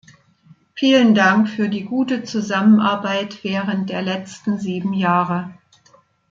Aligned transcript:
Vielen 0.73 1.13
Dank 1.13 1.47
für 1.47 1.69
die 1.69 1.83
gute 1.83 2.23
Zusammenarbeit 2.23 3.43
während 3.43 3.91
der 3.91 4.01
letzten 4.01 4.57
sieben 4.57 4.93
Jahre! 4.93 5.53